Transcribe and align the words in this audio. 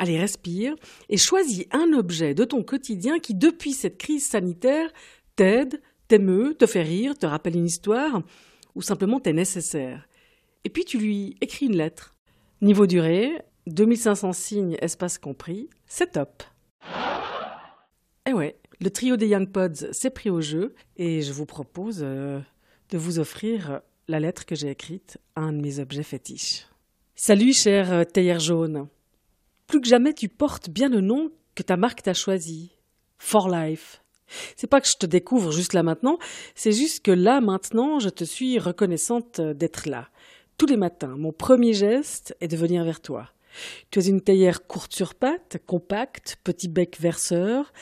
allez, 0.00 0.18
respire, 0.18 0.74
et 1.10 1.18
choisis 1.18 1.66
un 1.72 1.92
objet 1.92 2.34
de 2.34 2.44
ton 2.44 2.62
quotidien 2.62 3.18
qui, 3.18 3.34
depuis 3.34 3.72
cette 3.72 3.98
crise 3.98 4.26
sanitaire, 4.26 4.90
t'aide, 5.36 5.82
t'émeut, 6.08 6.54
te 6.58 6.66
fait 6.66 6.82
rire, 6.82 7.16
te 7.18 7.26
rappelle 7.26 7.54
une 7.54 7.66
histoire, 7.66 8.22
ou 8.74 8.80
simplement 8.80 9.20
t'est 9.20 9.34
nécessaire. 9.34 10.08
Et 10.64 10.70
puis 10.70 10.86
tu 10.86 10.98
lui 10.98 11.36
écris 11.42 11.66
une 11.66 11.76
lettre. 11.76 12.14
Niveau 12.62 12.86
durée, 12.86 13.42
2500 13.66 14.32
signes, 14.32 14.76
espace 14.80 15.18
compris, 15.18 15.68
c'est 15.86 16.12
top. 16.12 16.42
Eh 18.26 18.32
ouais, 18.32 18.58
le 18.80 18.90
trio 18.90 19.18
des 19.18 19.28
Young 19.28 19.50
Pods 19.50 19.92
s'est 19.92 20.10
pris 20.10 20.30
au 20.30 20.40
jeu 20.40 20.74
et 20.96 21.20
je 21.20 21.32
vous 21.32 21.46
propose 21.46 22.00
euh, 22.02 22.40
de 22.88 22.96
vous 22.96 23.18
offrir 23.18 23.82
la 24.08 24.18
lettre 24.18 24.46
que 24.46 24.54
j'ai 24.54 24.70
écrite 24.70 25.18
à 25.36 25.42
un 25.42 25.52
de 25.52 25.60
mes 25.60 25.78
objets 25.78 26.02
fétiches. 26.02 26.66
Salut 27.14 27.52
cher 27.52 27.92
euh, 27.92 28.04
théière 28.04 28.40
jaune. 28.40 28.88
Plus 29.70 29.80
que 29.80 29.86
jamais 29.86 30.12
tu 30.12 30.28
portes 30.28 30.68
bien 30.68 30.88
le 30.88 31.00
nom 31.00 31.30
que 31.54 31.62
ta 31.62 31.76
marque 31.76 32.02
t'a 32.02 32.12
choisi. 32.12 32.72
For 33.18 33.48
Life. 33.48 34.02
C'est 34.56 34.66
pas 34.66 34.80
que 34.80 34.88
je 34.88 34.96
te 34.96 35.06
découvre 35.06 35.52
juste 35.52 35.74
là 35.74 35.84
maintenant, 35.84 36.18
c'est 36.56 36.72
juste 36.72 37.04
que 37.04 37.12
là 37.12 37.40
maintenant 37.40 38.00
je 38.00 38.08
te 38.08 38.24
suis 38.24 38.58
reconnaissante 38.58 39.40
d'être 39.40 39.88
là. 39.88 40.08
Tous 40.58 40.66
les 40.66 40.76
matins, 40.76 41.14
mon 41.16 41.30
premier 41.30 41.72
geste 41.72 42.36
est 42.40 42.48
de 42.48 42.56
venir 42.56 42.82
vers 42.82 43.00
toi. 43.00 43.30
Tu 43.92 44.00
as 44.00 44.08
une 44.08 44.20
théière 44.20 44.66
courte 44.66 44.92
sur 44.92 45.14
pattes, 45.14 45.58
compacte, 45.66 46.38
petit 46.42 46.66
bec 46.66 46.98
verseur. 46.98 47.72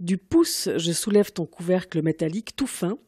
Du 0.00 0.18
pouce, 0.18 0.68
je 0.76 0.90
soulève 0.90 1.30
ton 1.30 1.46
couvercle 1.46 2.02
métallique 2.02 2.56
tout 2.56 2.66
fin. 2.66 2.98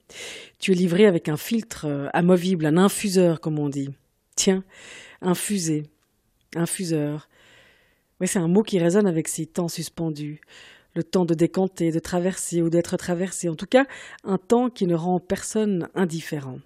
Tu 0.61 0.70
es 0.70 0.75
livré 0.77 1.06
avec 1.06 1.28
un 1.28 1.36
filtre 1.36 1.86
euh, 1.86 2.06
amovible, 2.12 2.67
un 2.67 2.77
infuseur, 2.77 3.41
comme 3.41 3.58
on 3.58 3.69
dit. 3.69 3.91
Tiens, 4.36 4.62
infusé, 5.23 5.83
infuseur. 6.55 7.28
Oui, 8.20 8.27
c'est 8.27 8.38
un 8.38 8.48
mot 8.48 8.62
qui 8.62 8.78
résonne 8.78 9.06
avec 9.06 9.28
ces 9.28 9.47
temps 9.47 9.69
suspendus. 9.69 10.41
Le 10.94 11.05
temps 11.05 11.24
de 11.24 11.34
décanter, 11.34 11.92
de 11.92 11.98
traverser 11.98 12.62
ou 12.62 12.70
d'être 12.70 12.97
traversé. 12.97 13.48
En 13.48 13.55
tout 13.55 13.66
cas, 13.66 13.86
un 14.24 14.38
temps 14.38 14.70
qui 14.70 14.86
ne 14.86 14.94
rend 14.94 15.20
personne 15.20 15.88
indifférent. 15.94 16.58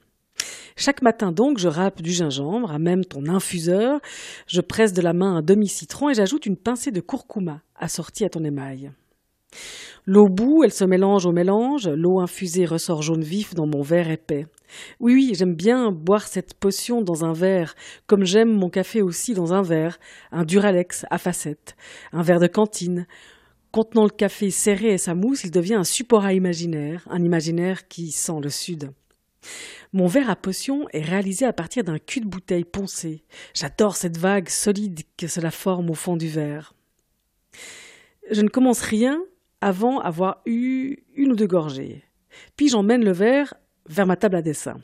Chaque 0.76 1.02
matin 1.02 1.32
donc, 1.32 1.58
je 1.58 1.68
râpe 1.68 2.00
du 2.00 2.10
gingembre, 2.10 2.70
à 2.70 2.78
même 2.78 3.04
ton 3.04 3.26
infuseur, 3.26 4.00
je 4.46 4.62
presse 4.62 4.94
de 4.94 5.02
la 5.02 5.12
main 5.12 5.36
un 5.36 5.42
demi-citron 5.42 6.08
et 6.08 6.14
j'ajoute 6.14 6.46
une 6.46 6.56
pincée 6.56 6.90
de 6.90 7.00
curcuma 7.00 7.60
assortie 7.76 8.24
à 8.24 8.30
ton 8.30 8.44
émail. 8.44 8.90
L'eau 10.04 10.28
bout, 10.28 10.64
elle 10.64 10.72
se 10.72 10.84
mélange 10.84 11.26
au 11.26 11.32
mélange, 11.32 11.88
l'eau 11.88 12.18
infusée 12.20 12.64
ressort 12.64 13.02
jaune 13.02 13.22
vif 13.22 13.54
dans 13.54 13.66
mon 13.66 13.82
verre 13.82 14.10
épais. 14.10 14.46
Oui, 14.98 15.14
oui, 15.14 15.32
j'aime 15.34 15.54
bien 15.54 15.92
boire 15.92 16.26
cette 16.26 16.54
potion 16.54 17.02
dans 17.02 17.24
un 17.24 17.32
verre, 17.32 17.76
comme 18.08 18.24
j'aime 18.24 18.52
mon 18.52 18.68
café 18.68 19.00
aussi 19.00 19.32
dans 19.32 19.52
un 19.52 19.62
verre, 19.62 20.00
un 20.32 20.44
Duralex 20.44 21.06
à 21.10 21.18
facettes, 21.18 21.76
un 22.12 22.22
verre 22.22 22.40
de 22.40 22.48
cantine. 22.48 23.06
Contenant 23.70 24.04
le 24.04 24.10
café 24.10 24.50
serré 24.50 24.92
et 24.92 24.98
sa 24.98 25.14
mousse, 25.14 25.44
il 25.44 25.52
devient 25.52 25.74
un 25.74 25.84
support 25.84 26.24
à 26.24 26.32
imaginaire, 26.32 27.06
un 27.08 27.22
imaginaire 27.22 27.86
qui 27.86 28.10
sent 28.10 28.40
le 28.42 28.50
sud. 28.50 28.90
Mon 29.92 30.06
verre 30.06 30.30
à 30.30 30.36
potion 30.36 30.88
est 30.92 31.02
réalisé 31.02 31.44
à 31.46 31.52
partir 31.52 31.84
d'un 31.84 31.98
cul 31.98 32.20
de 32.20 32.28
bouteille 32.28 32.64
poncé. 32.64 33.22
J'adore 33.54 33.96
cette 33.96 34.18
vague 34.18 34.48
solide 34.48 35.02
que 35.16 35.28
cela 35.28 35.50
forme 35.50 35.90
au 35.90 35.94
fond 35.94 36.16
du 36.16 36.28
verre. 36.28 36.74
Je 38.30 38.40
ne 38.40 38.48
commence 38.48 38.80
rien 38.80 39.20
avant 39.62 40.00
avoir 40.00 40.42
eu 40.44 40.96
une 41.14 41.32
ou 41.32 41.36
deux 41.36 41.46
gorgées. 41.46 42.04
Puis 42.56 42.68
j'emmène 42.68 43.04
le 43.04 43.12
verre 43.12 43.54
vers 43.88 44.06
ma 44.06 44.16
table 44.16 44.36
à 44.36 44.42
dessin. 44.42 44.80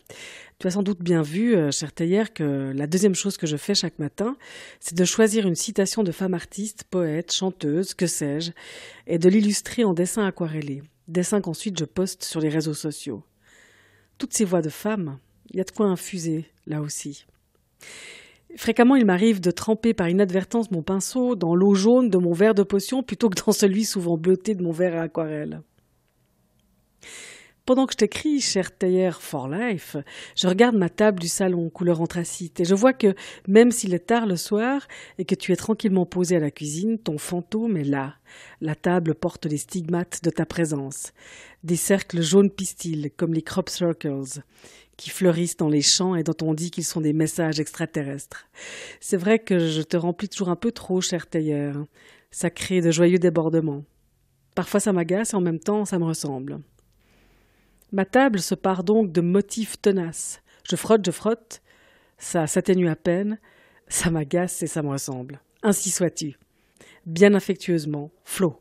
Tu 0.59 0.67
as 0.67 0.71
sans 0.71 0.83
doute 0.83 1.03
bien 1.03 1.23
vu, 1.23 1.55
euh, 1.55 1.71
cher 1.71 1.93
Théière, 1.93 2.33
que 2.33 2.73
la 2.75 2.87
deuxième 2.87 3.15
chose 3.15 3.37
que 3.37 3.47
je 3.47 3.57
fais 3.57 3.75
chaque 3.75 3.99
matin, 3.99 4.37
c'est 4.81 4.97
de 4.97 5.05
choisir 5.05 5.47
une 5.47 5.55
citation 5.55 6.03
de 6.03 6.11
femme 6.11 6.35
artiste, 6.35 6.85
poète, 6.91 7.33
chanteuse, 7.33 7.95
que 7.95 8.07
sais-je, 8.07 8.51
et 9.07 9.19
de 9.19 9.29
l'illustrer 9.29 9.85
en 9.85 9.95
dessin 9.95 10.27
aquarellé, 10.27 10.83
dessin 11.07 11.41
qu'ensuite 11.41 11.79
je 11.79 11.85
poste 11.85 12.25
sur 12.25 12.41
les 12.41 12.49
réseaux 12.49 12.75
sociaux 12.75 13.23
toutes 14.19 14.35
ces 14.35 14.45
voix 14.45 14.63
de 14.63 14.69
femmes, 14.69 15.19
il 15.51 15.57
y 15.57 15.61
a 15.61 15.65
de 15.65 15.71
quoi 15.71 15.87
infuser 15.87 16.47
là 16.67 16.83
aussi. 16.83 17.25
Fréquemment, 18.57 18.97
il 18.97 19.05
m'arrive 19.05 19.41
de 19.41 19.51
tremper 19.51 19.93
par 19.95 20.09
inadvertance 20.09 20.71
mon 20.71 20.83
pinceau 20.83 21.37
dans 21.37 21.55
l'eau 21.55 21.75
jaune 21.75 22.09
de 22.09 22.19
mon 22.19 22.33
verre 22.33 22.55
de 22.55 22.63
potion 22.63 23.03
plutôt 23.03 23.29
que 23.29 23.43
dans 23.45 23.53
celui 23.53 23.85
souvent 23.85 24.17
bleuté 24.17 24.55
de 24.55 24.63
mon 24.63 24.73
verre 24.73 24.97
à 24.97 25.03
aquarelle. 25.03 25.63
Pendant 27.69 27.85
que 27.85 27.93
je 27.93 27.99
t'écris, 27.99 28.41
cher 28.41 28.75
Théière 28.75 29.21
for 29.21 29.47
Life, 29.47 29.99
je 30.35 30.49
regarde 30.49 30.75
ma 30.75 30.89
table 30.89 31.21
du 31.21 31.29
salon 31.29 31.69
couleur 31.69 32.01
anthracite 32.01 32.61
et 32.61 32.65
je 32.65 32.75
vois 32.75 32.95
que, 32.95 33.15
même 33.47 33.73
s'il 33.73 33.93
est 33.93 34.07
tard 34.07 34.25
le 34.25 34.37
soir 34.37 34.89
et 35.19 35.27
que 35.27 35.35
tu 35.35 35.53
es 35.53 35.57
tranquillement 35.57 36.07
posé 36.07 36.37
à 36.37 36.41
la 36.41 36.51
cuisine, 36.51 36.99
ton 36.99 37.19
fantôme 37.19 37.77
est 37.77 37.85
là. 37.85 38.15
La 38.63 38.75
table 38.75 39.15
porte 39.15 39.45
les 39.45 39.59
stigmates 39.59 40.25
de 40.25 40.31
ta 40.31 40.47
présence. 40.47 41.13
Des 41.63 41.77
cercles 41.77 42.23
jaunes 42.23 42.49
pistils, 42.49 43.11
comme 43.15 43.35
les 43.35 43.43
crop 43.43 43.69
circles, 43.69 44.41
qui 44.99 45.09
fleurissent 45.11 45.57
dans 45.57 45.69
les 45.69 45.81
champs 45.81 46.17
et 46.17 46.25
dont 46.25 46.37
on 46.43 46.53
dit 46.53 46.71
qu'ils 46.71 46.85
sont 46.85 47.01
des 47.01 47.15
messages 47.15 47.61
extraterrestres. 47.61 48.49
C'est 49.01 49.17
vrai 49.17 49.39
que 49.39 49.59
je 49.59 49.81
te 49.81 49.97
remplis 49.97 50.29
toujours 50.29 50.51
un 50.51 50.57
peu 50.57 50.73
trop, 50.73 51.01
cher 51.01 51.27
Théière. 51.27 51.77
Ça 52.31 52.51
crée 52.51 52.83
de 52.83 52.91
joyeux 52.91 53.19
débordements. 53.19 53.85
Parfois 54.55 54.81
ça 54.81 54.93
m'agace 54.93 55.33
et 55.33 55.37
en 55.37 55.41
même 55.41 55.61
temps 55.61 55.85
ça 55.85 55.99
me 55.99 56.05
ressemble. 56.05 56.61
Ma 57.93 58.05
table 58.05 58.41
se 58.41 58.57
part 58.57 58.85
donc 58.85 59.13
de 59.13 59.21
motifs 59.21 59.81
tenaces. 59.81 60.43
Je 60.69 60.77
frotte, 60.77 61.07
je 61.07 61.13
frotte, 61.13 61.63
ça 62.19 62.47
s'atténue 62.47 62.89
à 62.89 62.97
peine, 62.97 63.39
ça 63.87 64.11
m'agace 64.11 64.63
et 64.63 64.67
ça 64.67 64.83
me 64.83 64.91
ressemble. 64.91 65.41
Ainsi 65.63 65.91
sois-tu. 65.91 66.37
Bien 67.07 67.35
affectueusement, 67.35 68.11
Flo. 68.25 68.61